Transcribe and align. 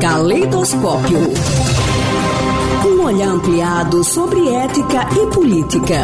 Caleidoscópio. 0.00 1.18
Um 2.86 3.04
olhar 3.04 3.28
ampliado 3.28 4.02
sobre 4.02 4.48
ética 4.48 5.06
e 5.20 5.26
política. 5.34 5.96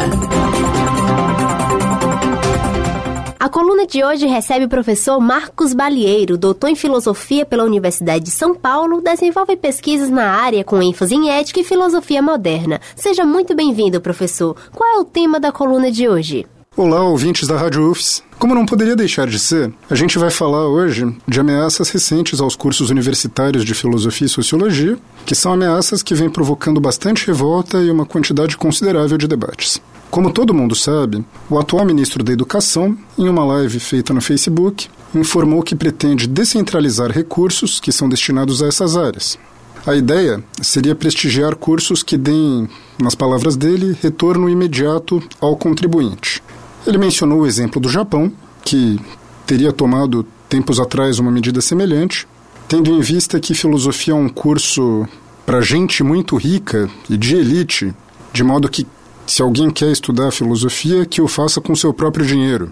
A 3.39 3.49
coluna 3.49 3.87
de 3.87 4.03
hoje 4.03 4.27
recebe 4.27 4.65
o 4.65 4.69
professor 4.69 5.19
Marcos 5.19 5.73
Balieiro, 5.73 6.37
doutor 6.37 6.69
em 6.69 6.75
filosofia 6.75 7.45
pela 7.45 7.63
Universidade 7.63 8.25
de 8.25 8.31
São 8.31 8.53
Paulo, 8.53 9.01
desenvolve 9.01 9.55
pesquisas 9.55 10.11
na 10.11 10.29
área 10.29 10.63
com 10.63 10.81
ênfase 10.81 11.15
em 11.15 11.31
ética 11.31 11.61
e 11.61 11.63
filosofia 11.63 12.21
moderna. 12.21 12.79
Seja 12.95 13.25
muito 13.25 13.55
bem-vindo, 13.55 13.99
professor. 13.99 14.55
Qual 14.75 14.97
é 14.97 14.99
o 14.99 15.05
tema 15.05 15.39
da 15.39 15.51
coluna 15.51 15.89
de 15.89 16.07
hoje? 16.07 16.45
Olá, 16.77 17.01
ouvintes 17.01 17.47
da 17.47 17.57
Rádio 17.57 17.89
UFS. 17.89 18.21
Como 18.37 18.53
não 18.53 18.63
poderia 18.63 18.95
deixar 18.95 19.25
de 19.25 19.39
ser, 19.39 19.73
a 19.89 19.95
gente 19.95 20.19
vai 20.19 20.29
falar 20.29 20.67
hoje 20.67 21.11
de 21.27 21.39
ameaças 21.39 21.89
recentes 21.89 22.39
aos 22.39 22.55
cursos 22.55 22.91
universitários 22.91 23.65
de 23.65 23.73
filosofia 23.73 24.27
e 24.27 24.29
sociologia, 24.29 24.95
que 25.25 25.33
são 25.33 25.53
ameaças 25.53 26.03
que 26.03 26.13
vêm 26.13 26.29
provocando 26.29 26.79
bastante 26.79 27.25
revolta 27.25 27.79
e 27.79 27.89
uma 27.89 28.05
quantidade 28.05 28.55
considerável 28.55 29.17
de 29.17 29.27
debates. 29.27 29.81
Como 30.11 30.31
todo 30.31 30.53
mundo 30.53 30.75
sabe, 30.75 31.25
o 31.49 31.57
atual 31.57 31.83
ministro 31.83 32.23
da 32.23 32.31
Educação, 32.31 32.95
em 33.17 33.27
uma 33.27 33.43
live 33.43 33.79
feita 33.79 34.13
no 34.13 34.21
Facebook, 34.21 34.87
informou 35.15 35.63
que 35.63 35.75
pretende 35.75 36.27
descentralizar 36.27 37.09
recursos 37.09 37.79
que 37.79 37.91
são 37.91 38.07
destinados 38.07 38.61
a 38.61 38.67
essas 38.67 38.95
áreas. 38.95 39.35
A 39.83 39.95
ideia 39.95 40.43
seria 40.61 40.93
prestigiar 40.93 41.55
cursos 41.55 42.03
que 42.03 42.17
deem, 42.17 42.69
nas 43.01 43.15
palavras 43.15 43.55
dele, 43.55 43.97
retorno 43.99 44.47
imediato 44.47 45.23
ao 45.41 45.55
contribuinte 45.55 46.45
ele 46.87 46.97
mencionou 46.97 47.41
o 47.41 47.45
exemplo 47.45 47.81
do 47.81 47.89
Japão, 47.89 48.31
que 48.63 48.99
teria 49.45 49.71
tomado 49.71 50.25
tempos 50.49 50.79
atrás 50.79 51.19
uma 51.19 51.31
medida 51.31 51.61
semelhante, 51.61 52.27
tendo 52.67 52.91
em 52.91 52.99
vista 53.01 53.39
que 53.39 53.53
filosofia 53.53 54.13
é 54.13 54.17
um 54.17 54.29
curso 54.29 55.07
para 55.45 55.61
gente 55.61 56.03
muito 56.03 56.35
rica 56.35 56.89
e 57.09 57.17
de 57.17 57.35
elite, 57.35 57.93
de 58.33 58.43
modo 58.43 58.69
que 58.69 58.85
se 59.25 59.41
alguém 59.41 59.69
quer 59.69 59.91
estudar 59.91 60.31
filosofia, 60.31 61.05
que 61.05 61.21
o 61.21 61.27
faça 61.27 61.59
com 61.59 61.75
seu 61.75 61.93
próprio 61.93 62.25
dinheiro. 62.25 62.71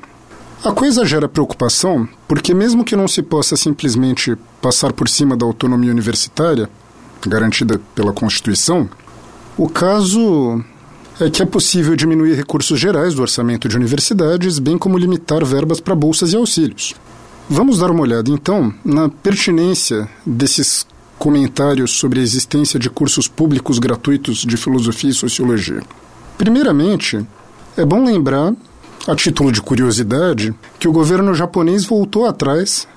A 0.63 0.71
coisa 0.71 1.05
gera 1.05 1.27
preocupação 1.27 2.07
porque, 2.27 2.53
mesmo 2.53 2.83
que 2.83 2.95
não 2.95 3.07
se 3.07 3.21
possa 3.21 3.55
simplesmente 3.55 4.35
passar 4.61 4.91
por 4.93 5.07
cima 5.07 5.35
da 5.35 5.45
autonomia 5.45 5.91
universitária, 5.91 6.69
garantida 7.27 7.79
pela 7.93 8.13
Constituição, 8.13 8.89
o 9.57 9.69
caso 9.69 10.63
é 11.19 11.29
que 11.29 11.41
é 11.41 11.45
possível 11.45 11.95
diminuir 11.95 12.35
recursos 12.35 12.77
gerais 12.77 13.13
do 13.13 13.21
orçamento 13.21 13.69
de 13.69 13.75
universidades, 13.77 14.59
bem 14.59 14.77
como 14.77 14.97
limitar 14.97 15.45
verbas 15.45 15.79
para 15.79 15.95
bolsas 15.95 16.33
e 16.33 16.35
auxílios. 16.35 16.93
Vamos 17.49 17.79
dar 17.79 17.89
uma 17.89 18.01
olhada, 18.01 18.29
então, 18.29 18.73
na 18.83 19.07
pertinência 19.07 20.09
desses 20.25 20.85
comentários 21.17 21.91
sobre 21.91 22.19
a 22.19 22.23
existência 22.23 22.77
de 22.77 22.89
cursos 22.89 23.27
públicos 23.29 23.79
gratuitos 23.79 24.39
de 24.39 24.57
filosofia 24.57 25.11
e 25.11 25.13
sociologia. 25.13 25.81
Primeiramente, 26.37 27.25
é 27.77 27.85
bom 27.85 28.03
lembrar, 28.03 28.53
a 29.07 29.15
título 29.15 29.51
de 29.51 29.61
curiosidade, 29.61 30.53
que 30.77 30.87
o 30.87 30.91
governo 30.91 31.33
japonês 31.33 31.85
voltou 31.85 32.25
atrás, 32.25 32.87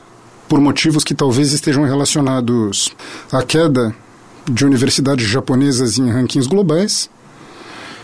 por 0.48 0.60
motivos 0.60 1.04
que 1.04 1.14
talvez 1.14 1.52
estejam 1.52 1.84
relacionados 1.84 2.90
à 3.30 3.42
queda 3.42 3.94
de 4.50 4.64
universidades 4.64 5.28
japonesas 5.28 5.98
em 5.98 6.10
rankings 6.10 6.48
globais 6.48 7.08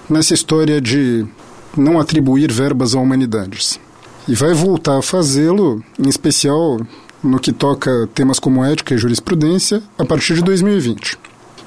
nessa 0.09 0.35
história 0.35 0.81
de 0.81 1.27
não 1.77 1.99
atribuir 1.99 2.53
verbas 2.53 2.95
a 2.95 3.01
humanidades. 3.01 3.79
E 4.29 4.35
vai 4.35 4.55
voltar 4.55 4.99
a 4.99 5.03
fazê-lo, 5.03 5.83
em 5.99 6.09
especial 6.09 6.81
no 7.23 7.39
que 7.39 7.53
toca 7.53 8.09
temas 8.15 8.39
como 8.39 8.65
ética 8.65 8.95
e 8.95 8.99
jurisprudência, 8.99 9.83
a 9.99 10.05
partir 10.05 10.35
de 10.35 10.43
2020. 10.43 11.19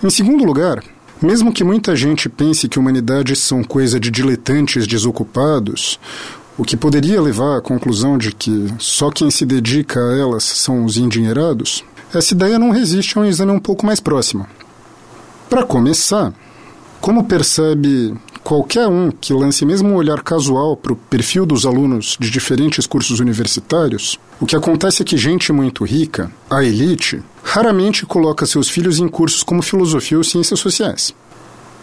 Em 0.03 0.09
segundo 0.09 0.43
lugar, 0.43 0.83
mesmo 1.21 1.51
que 1.51 1.63
muita 1.63 1.95
gente 1.95 2.29
pense 2.29 2.69
que 2.69 2.77
humanidades 2.77 3.39
são 3.39 3.63
coisa 3.63 3.99
de 3.99 4.11
diletantes 4.11 4.85
desocupados, 4.85 5.99
o 6.57 6.63
que 6.63 6.77
poderia 6.77 7.21
levar 7.21 7.57
à 7.57 7.61
conclusão 7.61 8.17
de 8.17 8.31
que 8.31 8.67
só 8.77 9.09
quem 9.09 9.29
se 9.31 9.45
dedica 9.45 9.99
a 9.99 10.17
elas 10.17 10.43
são 10.43 10.85
os 10.85 10.97
endinheirados, 10.97 11.83
essa 12.13 12.33
ideia 12.33 12.57
não 12.57 12.71
resiste 12.71 13.17
a 13.17 13.21
um 13.21 13.25
exame 13.25 13.51
um 13.51 13.59
pouco 13.59 13.85
mais 13.85 13.99
próximo. 13.99 14.47
Para 15.49 15.63
começar, 15.63 16.33
como 17.01 17.23
percebe 17.23 18.15
qualquer 18.47 18.87
um 18.87 19.11
que 19.11 19.33
lance 19.33 19.65
mesmo 19.65 19.89
um 19.89 19.95
olhar 19.95 20.23
casual 20.23 20.77
para 20.77 20.93
o 20.93 20.95
perfil 20.95 21.45
dos 21.45 21.65
alunos 21.65 22.15
de 22.17 22.29
diferentes 22.29 22.87
cursos 22.87 23.19
universitários, 23.19 24.17
o 24.39 24.45
que 24.45 24.55
acontece 24.55 25.01
é 25.01 25.05
que 25.05 25.17
gente 25.17 25.51
muito 25.51 25.83
rica, 25.83 26.31
a 26.49 26.63
elite, 26.63 27.21
raramente 27.43 28.05
coloca 28.05 28.45
seus 28.45 28.69
filhos 28.69 28.99
em 28.99 29.09
cursos 29.09 29.43
como 29.43 29.61
filosofia 29.61 30.17
ou 30.17 30.23
ciências 30.23 30.61
sociais. 30.61 31.13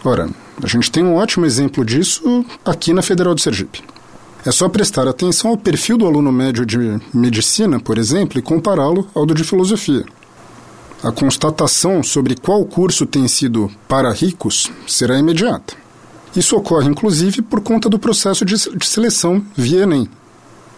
Ora, 0.03 0.27
a 0.59 0.65
gente 0.65 0.89
tem 0.89 1.03
um 1.03 1.17
ótimo 1.17 1.45
exemplo 1.45 1.85
disso 1.85 2.43
aqui 2.65 2.93
na 2.93 3.03
Federal 3.03 3.35
do 3.35 3.41
Sergipe. 3.41 3.83
É 4.43 4.51
só 4.51 4.67
prestar 4.67 5.07
atenção 5.07 5.51
ao 5.51 5.57
perfil 5.57 5.99
do 5.99 6.07
aluno 6.07 6.31
médio 6.31 6.65
de 6.65 6.99
medicina, 7.13 7.79
por 7.79 7.99
exemplo, 7.99 8.39
e 8.39 8.41
compará-lo 8.41 9.07
ao 9.13 9.23
do 9.23 9.35
de 9.35 9.43
filosofia. 9.43 10.03
A 11.03 11.11
constatação 11.11 12.01
sobre 12.01 12.35
qual 12.35 12.65
curso 12.65 13.05
tem 13.05 13.27
sido 13.27 13.69
para 13.87 14.11
ricos 14.11 14.71
será 14.87 15.19
imediata. 15.19 15.84
Isso 16.35 16.55
ocorre, 16.55 16.89
inclusive, 16.89 17.41
por 17.41 17.61
conta 17.61 17.89
do 17.89 17.97
processo 17.97 18.43
de, 18.43 18.55
de 18.55 18.85
seleção 18.85 19.43
via 19.55 19.83
Enem. 19.83 20.09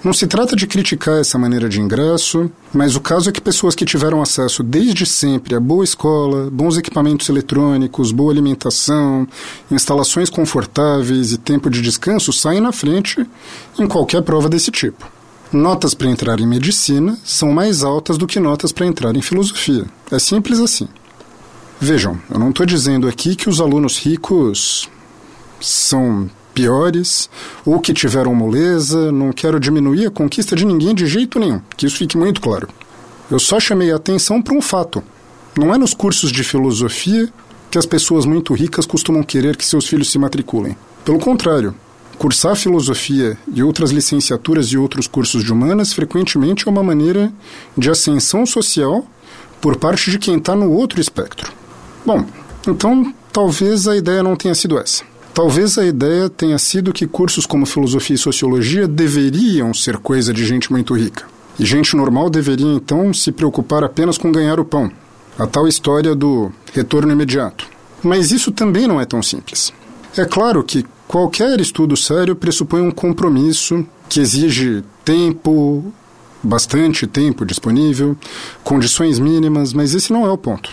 Não 0.04 0.14
se 0.14 0.28
trata 0.28 0.56
de 0.56 0.68
criticar 0.68 1.20
essa 1.20 1.40
maneira 1.40 1.68
de 1.68 1.82
ingresso, 1.82 2.52
mas 2.72 2.96
o 2.96 3.02
caso 3.02 3.30
é 3.30 3.34
que 3.34 3.42
pessoas 3.42 3.74
que 3.74 3.84
tiveram 3.84 4.22
acesso 4.22 4.62
desde 4.62 5.08
sempre 5.08 5.56
a 5.56 5.60
boa 5.60 5.84
escola, 5.84 6.50
bons 6.52 6.78
equipamentos 6.78 7.28
eletrônicos, 7.30 8.12
boa 8.12 8.32
alimentação, 8.32 9.28
instalações 9.72 10.30
confortáveis 10.30 11.32
e 11.32 11.38
tempo 11.38 11.68
de 11.68 11.82
descanso 11.82 12.32
saem 12.32 12.62
na 12.62 12.72
frente 12.72 13.26
em 13.80 13.88
qualquer 13.88 14.22
prova 14.22 14.48
desse 14.48 14.70
tipo. 14.70 15.10
Notas 15.52 15.96
para 15.96 16.10
entrar 16.10 16.40
em 16.40 16.48
medicina 16.48 17.18
são 17.24 17.52
mais 17.52 17.84
altas 17.84 18.18
do 18.18 18.28
que 18.28 18.40
notas 18.40 18.72
para 18.72 18.86
entrar 18.86 19.16
em 19.16 19.22
filosofia. 19.22 19.86
É 20.12 20.20
simples 20.20 20.60
assim. 20.60 20.88
Vejam, 21.80 22.20
eu 22.30 22.38
não 22.40 22.52
estou 22.52 22.66
dizendo 22.66 23.08
aqui 23.08 23.36
que 23.36 23.50
os 23.50 23.60
alunos 23.60 23.98
ricos 23.98 24.88
são 25.60 26.30
piores 26.54 27.30
ou 27.66 27.80
que 27.80 27.94
tiveram 27.94 28.34
moleza. 28.34 29.12
Não 29.12 29.32
quero 29.32 29.60
diminuir 29.60 30.08
a 30.08 30.12
conquista 30.12 30.56
de 30.56 30.66
ninguém 30.66 30.96
de 30.96 31.06
jeito 31.06 31.40
nenhum, 31.40 31.62
que 31.76 31.86
isso 31.86 31.98
fique 31.98 32.18
muito 32.18 32.42
claro. 32.42 32.68
Eu 33.30 33.40
só 33.40 33.60
chamei 33.60 33.92
a 33.92 33.98
atenção 33.98 34.42
para 34.42 34.56
um 34.56 34.62
fato. 34.62 35.04
Não 35.58 35.74
é 35.74 35.78
nos 35.78 35.94
cursos 35.94 36.32
de 36.32 36.44
filosofia 36.44 37.30
que 37.70 37.78
as 37.78 37.86
pessoas 37.86 38.26
muito 38.26 38.54
ricas 38.54 38.86
costumam 38.86 39.22
querer 39.22 39.56
que 39.56 39.66
seus 39.66 39.88
filhos 39.88 40.10
se 40.10 40.18
matriculem. 40.18 40.78
Pelo 41.04 41.20
contrário, 41.20 41.76
cursar 42.18 42.56
filosofia 42.56 43.38
e 43.54 43.62
outras 43.62 43.92
licenciaturas 43.92 44.68
e 44.68 44.78
outros 44.78 45.08
cursos 45.08 45.44
de 45.44 45.52
humanas 45.52 45.94
frequentemente 45.94 46.68
é 46.68 46.72
uma 46.72 46.84
maneira 46.84 47.32
de 47.78 47.90
ascensão 47.90 48.46
social 48.46 49.06
por 49.62 49.76
parte 49.78 50.10
de 50.10 50.18
quem 50.18 50.38
está 50.38 50.56
no 50.56 50.72
outro 50.72 51.00
espectro. 51.00 51.52
Bom, 52.06 52.26
então 52.68 53.14
talvez 53.32 53.88
a 53.88 53.96
ideia 53.96 54.24
não 54.24 54.36
tenha 54.36 54.56
sido 54.56 54.78
essa. 54.78 55.04
Talvez 55.38 55.78
a 55.78 55.86
ideia 55.86 56.32
tenha 56.32 56.58
sido 56.58 56.92
que 56.92 57.06
cursos 57.06 57.46
como 57.46 57.68
filosofia 57.68 58.16
e 58.16 58.18
sociologia 58.18 58.88
deveriam 58.88 59.72
ser 59.72 59.98
coisa 59.98 60.34
de 60.34 60.44
gente 60.44 60.72
muito 60.72 60.96
rica. 60.96 61.26
E 61.60 61.64
gente 61.64 61.96
normal 61.96 62.28
deveria 62.28 62.74
então 62.74 63.14
se 63.14 63.32
preocupar 63.32 63.84
apenas 63.84 64.18
com 64.18 64.32
ganhar 64.32 64.60
o 64.60 64.66
pão. 64.66 64.92
A 65.38 65.46
tal 65.46 65.68
história 65.68 66.16
do 66.16 66.52
retorno 66.74 67.12
imediato. 67.12 67.68
Mas 68.02 68.32
isso 68.32 68.52
também 68.52 68.88
não 68.88 69.00
é 69.00 69.06
tão 69.06 69.22
simples. 69.22 69.72
É 70.18 70.26
claro 70.26 70.64
que 70.64 70.84
qualquer 71.08 71.62
estudo 71.62 71.96
sério 71.96 72.36
pressupõe 72.36 72.82
um 72.82 72.90
compromisso 72.90 73.86
que 74.10 74.20
exige 74.20 74.84
tempo, 75.06 75.94
bastante 76.42 77.06
tempo 77.06 77.46
disponível, 77.46 78.18
condições 78.64 79.20
mínimas, 79.20 79.72
mas 79.72 79.94
esse 79.94 80.12
não 80.12 80.26
é 80.26 80.32
o 80.32 80.38
ponto. 80.38 80.72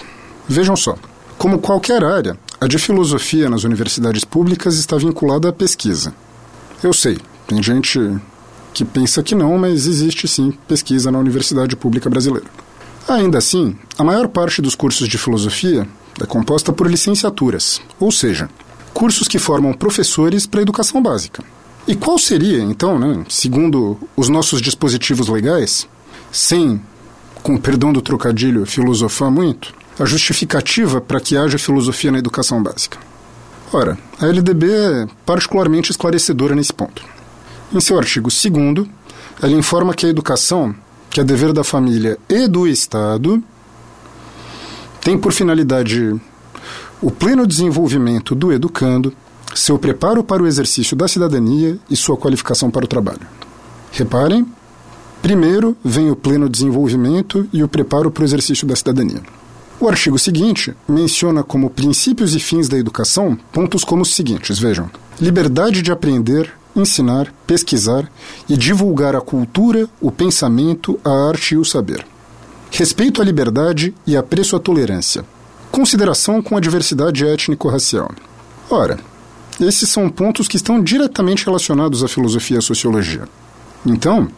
Vejam 0.48 0.74
só. 0.74 0.96
Como 1.36 1.58
qualquer 1.58 2.02
área, 2.02 2.38
a 2.64 2.66
de 2.66 2.78
filosofia 2.78 3.50
nas 3.50 3.62
universidades 3.62 4.24
públicas 4.24 4.78
está 4.78 4.96
vinculada 4.96 5.50
à 5.50 5.52
pesquisa. 5.52 6.14
Eu 6.82 6.94
sei, 6.94 7.18
tem 7.46 7.62
gente 7.62 8.00
que 8.72 8.86
pensa 8.86 9.22
que 9.22 9.34
não, 9.34 9.58
mas 9.58 9.86
existe 9.86 10.26
sim 10.26 10.50
pesquisa 10.66 11.10
na 11.10 11.18
universidade 11.18 11.76
pública 11.76 12.08
brasileira. 12.08 12.46
Ainda 13.06 13.36
assim, 13.36 13.76
a 13.98 14.02
maior 14.02 14.28
parte 14.28 14.62
dos 14.62 14.74
cursos 14.74 15.06
de 15.06 15.18
filosofia 15.18 15.86
é 16.18 16.24
composta 16.24 16.72
por 16.72 16.90
licenciaturas, 16.90 17.82
ou 18.00 18.10
seja, 18.10 18.48
cursos 18.94 19.28
que 19.28 19.38
formam 19.38 19.74
professores 19.74 20.46
para 20.46 20.60
a 20.60 20.62
educação 20.62 21.02
básica. 21.02 21.44
E 21.86 21.94
qual 21.94 22.18
seria, 22.18 22.62
então, 22.62 22.98
né, 22.98 23.26
segundo 23.28 23.98
os 24.16 24.30
nossos 24.30 24.62
dispositivos 24.62 25.28
legais, 25.28 25.86
sem, 26.32 26.80
com 27.42 27.58
perdão 27.58 27.92
do 27.92 28.00
trocadilho, 28.00 28.64
filosofar 28.64 29.30
muito, 29.30 29.74
a 29.98 30.04
justificativa 30.04 31.00
para 31.00 31.20
que 31.20 31.36
haja 31.36 31.58
filosofia 31.58 32.10
na 32.10 32.18
educação 32.18 32.62
básica? 32.62 32.98
Ora, 33.72 33.98
a 34.20 34.26
LDB 34.26 34.70
é 34.70 35.06
particularmente 35.26 35.90
esclarecedora 35.90 36.54
nesse 36.54 36.72
ponto. 36.72 37.02
Em 37.72 37.80
seu 37.80 37.98
artigo 37.98 38.28
2, 38.28 38.88
ela 39.42 39.52
informa 39.52 39.94
que 39.94 40.06
a 40.06 40.08
educação, 40.08 40.74
que 41.10 41.20
é 41.20 41.24
dever 41.24 41.52
da 41.52 41.64
família 41.64 42.18
e 42.28 42.46
do 42.46 42.66
Estado, 42.66 43.42
tem 45.00 45.18
por 45.18 45.32
finalidade 45.32 46.14
o 47.02 47.10
pleno 47.10 47.46
desenvolvimento 47.46 48.34
do 48.34 48.52
educando, 48.52 49.12
seu 49.54 49.78
preparo 49.78 50.24
para 50.24 50.42
o 50.42 50.46
exercício 50.46 50.96
da 50.96 51.06
cidadania 51.06 51.78
e 51.90 51.96
sua 51.96 52.16
qualificação 52.16 52.70
para 52.70 52.84
o 52.84 52.88
trabalho. 52.88 53.26
Reparem, 53.92 54.46
primeiro 55.20 55.76
vem 55.84 56.10
o 56.10 56.16
pleno 56.16 56.48
desenvolvimento 56.48 57.46
e 57.52 57.62
o 57.62 57.68
preparo 57.68 58.10
para 58.10 58.22
o 58.22 58.24
exercício 58.24 58.66
da 58.66 58.74
cidadania. 58.74 59.20
O 59.80 59.88
artigo 59.88 60.18
seguinte 60.18 60.74
menciona 60.88 61.42
como 61.42 61.68
princípios 61.68 62.34
e 62.34 62.40
fins 62.40 62.68
da 62.68 62.78
educação 62.78 63.36
pontos 63.52 63.84
como 63.84 64.02
os 64.02 64.14
seguintes: 64.14 64.58
vejam. 64.58 64.88
Liberdade 65.20 65.82
de 65.82 65.92
aprender, 65.92 66.52
ensinar, 66.74 67.32
pesquisar 67.46 68.10
e 68.48 68.56
divulgar 68.56 69.14
a 69.14 69.20
cultura, 69.20 69.88
o 70.00 70.10
pensamento, 70.10 70.98
a 71.04 71.28
arte 71.28 71.54
e 71.54 71.58
o 71.58 71.64
saber. 71.64 72.06
Respeito 72.70 73.20
à 73.20 73.24
liberdade 73.24 73.94
e 74.06 74.16
apreço 74.16 74.56
à 74.56 74.60
tolerância. 74.60 75.24
Consideração 75.70 76.40
com 76.40 76.56
a 76.56 76.60
diversidade 76.60 77.26
étnico-racial. 77.26 78.10
Ora, 78.70 78.98
esses 79.60 79.88
são 79.88 80.08
pontos 80.08 80.48
que 80.48 80.56
estão 80.56 80.82
diretamente 80.82 81.44
relacionados 81.44 82.02
à 82.02 82.08
filosofia 82.08 82.56
e 82.56 82.58
à 82.58 82.62
sociologia. 82.62 83.28
Então, 83.86 84.28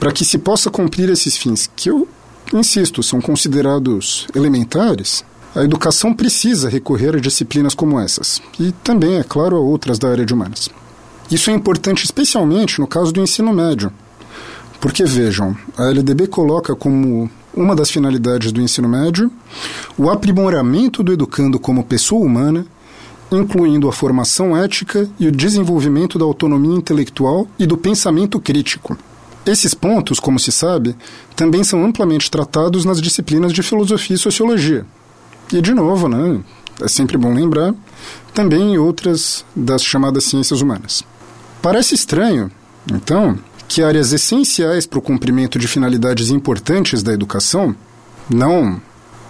para 0.00 0.12
que 0.12 0.24
se 0.24 0.38
possa 0.38 0.70
cumprir 0.70 1.08
esses 1.08 1.36
fins, 1.36 1.70
que 1.76 1.90
eu 1.90 2.08
insisto, 2.52 3.02
são 3.02 3.20
considerados 3.20 4.26
elementares, 4.34 5.24
a 5.54 5.64
educação 5.64 6.12
precisa 6.12 6.68
recorrer 6.68 7.16
a 7.16 7.20
disciplinas 7.20 7.74
como 7.74 7.98
essas, 7.98 8.42
e 8.60 8.72
também, 8.72 9.16
é 9.16 9.22
claro, 9.22 9.56
a 9.56 9.60
outras 9.60 9.98
da 9.98 10.10
área 10.10 10.24
de 10.24 10.34
humanas. 10.34 10.68
Isso 11.30 11.50
é 11.50 11.54
importante 11.54 12.04
especialmente 12.04 12.78
no 12.78 12.86
caso 12.86 13.10
do 13.10 13.22
ensino 13.22 13.52
médio, 13.52 13.90
porque 14.80 15.04
vejam, 15.04 15.56
a 15.76 15.84
LDB 15.84 16.26
coloca 16.28 16.76
como 16.76 17.30
uma 17.54 17.74
das 17.74 17.90
finalidades 17.90 18.52
do 18.52 18.60
ensino 18.60 18.88
médio 18.88 19.32
o 19.96 20.10
aprimoramento 20.10 21.02
do 21.02 21.12
educando 21.12 21.58
como 21.58 21.82
pessoa 21.82 22.24
humana, 22.24 22.66
incluindo 23.32 23.88
a 23.88 23.92
formação 23.92 24.56
ética 24.56 25.08
e 25.18 25.26
o 25.26 25.32
desenvolvimento 25.32 26.18
da 26.18 26.24
autonomia 26.24 26.76
intelectual 26.76 27.48
e 27.58 27.66
do 27.66 27.76
pensamento 27.76 28.38
crítico. 28.38 28.96
Esses 29.46 29.74
pontos, 29.74 30.18
como 30.18 30.40
se 30.40 30.50
sabe, 30.50 30.96
também 31.36 31.62
são 31.62 31.84
amplamente 31.84 32.28
tratados 32.28 32.84
nas 32.84 33.00
disciplinas 33.00 33.52
de 33.52 33.62
filosofia 33.62 34.16
e 34.16 34.18
sociologia. 34.18 34.84
E, 35.52 35.62
de 35.62 35.72
novo, 35.72 36.08
né, 36.08 36.42
é 36.82 36.88
sempre 36.88 37.16
bom 37.16 37.32
lembrar, 37.32 37.72
também 38.34 38.74
em 38.74 38.78
outras 38.78 39.44
das 39.54 39.84
chamadas 39.84 40.24
ciências 40.24 40.60
humanas. 40.60 41.04
Parece 41.62 41.94
estranho, 41.94 42.50
então, 42.92 43.38
que 43.68 43.82
áreas 43.82 44.12
essenciais 44.12 44.84
para 44.84 44.98
o 44.98 45.02
cumprimento 45.02 45.58
de 45.60 45.68
finalidades 45.68 46.30
importantes 46.30 47.02
da 47.02 47.12
educação, 47.12 47.74
não 48.28 48.80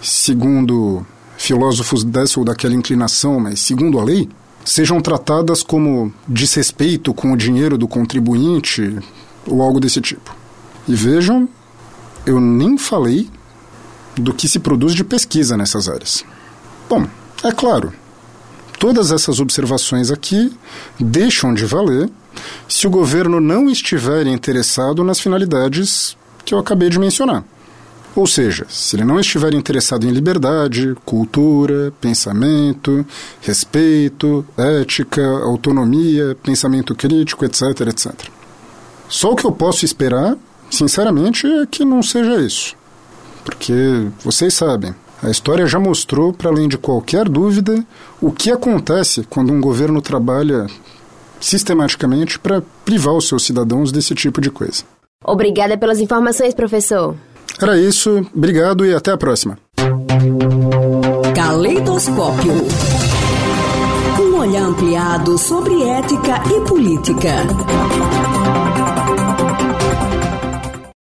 segundo 0.01 1.05
filósofos 1.37 2.03
dessa 2.03 2.39
ou 2.39 2.45
daquela 2.45 2.73
inclinação, 2.73 3.39
mas 3.39 3.59
segundo 3.59 3.99
a 3.99 4.03
lei, 4.03 4.27
sejam 4.65 4.99
tratadas 4.99 5.61
como 5.61 6.11
desrespeito 6.27 7.13
com 7.13 7.31
o 7.31 7.37
dinheiro 7.37 7.77
do 7.77 7.87
contribuinte, 7.87 8.97
ou 9.47 9.61
algo 9.61 9.79
desse 9.79 10.01
tipo. 10.01 10.35
E 10.87 10.95
vejam, 10.95 11.47
eu 12.25 12.39
nem 12.39 12.77
falei 12.77 13.29
do 14.15 14.33
que 14.33 14.47
se 14.47 14.59
produz 14.59 14.93
de 14.93 15.03
pesquisa 15.03 15.55
nessas 15.57 15.87
áreas. 15.87 16.25
Bom, 16.89 17.07
é 17.43 17.51
claro, 17.51 17.93
todas 18.79 19.11
essas 19.11 19.39
observações 19.39 20.11
aqui 20.11 20.51
deixam 20.99 21.53
de 21.53 21.65
valer 21.65 22.09
se 22.67 22.87
o 22.87 22.89
governo 22.89 23.39
não 23.39 23.69
estiver 23.69 24.27
interessado 24.27 25.03
nas 25.03 25.19
finalidades 25.19 26.17
que 26.45 26.53
eu 26.53 26.59
acabei 26.59 26.89
de 26.89 26.99
mencionar. 26.99 27.43
Ou 28.15 28.25
seja, 28.25 28.65
se 28.67 28.95
ele 28.95 29.05
não 29.05 29.19
estiver 29.19 29.53
interessado 29.53 30.07
em 30.07 30.09
liberdade, 30.09 30.95
cultura, 31.05 31.93
pensamento, 32.01 33.05
respeito, 33.41 34.43
ética, 34.57 35.23
autonomia, 35.43 36.35
pensamento 36.41 36.95
crítico, 36.95 37.45
etc, 37.45 37.81
etc. 37.81 38.36
Só 39.09 39.31
o 39.31 39.35
que 39.35 39.45
eu 39.45 39.51
posso 39.51 39.85
esperar, 39.85 40.37
sinceramente, 40.69 41.47
é 41.47 41.65
que 41.65 41.85
não 41.85 42.03
seja 42.03 42.39
isso. 42.41 42.75
Porque 43.43 44.07
vocês 44.23 44.53
sabem, 44.53 44.93
a 45.23 45.29
história 45.29 45.65
já 45.65 45.79
mostrou, 45.79 46.33
para 46.33 46.49
além 46.49 46.67
de 46.67 46.77
qualquer 46.77 47.27
dúvida, 47.27 47.83
o 48.21 48.31
que 48.31 48.51
acontece 48.51 49.25
quando 49.29 49.51
um 49.51 49.61
governo 49.61 50.01
trabalha 50.01 50.67
sistematicamente 51.39 52.37
para 52.37 52.61
privar 52.83 53.13
os 53.13 53.27
seus 53.27 53.43
cidadãos 53.43 53.91
desse 53.91 54.13
tipo 54.13 54.41
de 54.41 54.51
coisa. 54.51 54.83
Obrigada 55.23 55.77
pelas 55.77 55.99
informações, 55.99 56.53
professor. 56.53 57.15
Era 57.59 57.77
isso, 57.77 58.25
obrigado 58.35 58.85
e 58.85 58.93
até 58.93 59.11
a 59.11 59.17
próxima. 59.17 59.57
Caleidoscópio. 61.35 62.53
Um 64.21 64.39
olhar 64.39 64.63
ampliado 64.63 65.37
sobre 65.37 65.81
ética 65.83 66.43
e 66.45 66.67
política. 66.67 67.33